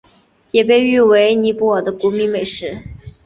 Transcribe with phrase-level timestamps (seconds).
[0.03, 0.07] 其
[0.57, 2.81] 也被誉为尼泊尔的国民美食。